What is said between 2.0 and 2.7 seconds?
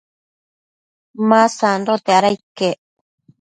ada iquec